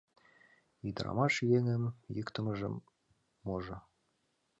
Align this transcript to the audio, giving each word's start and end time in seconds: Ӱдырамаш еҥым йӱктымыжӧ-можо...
Ӱдырамаш 0.87 1.33
еҥым 1.57 1.83
йӱктымыжӧ-можо... 2.15 3.77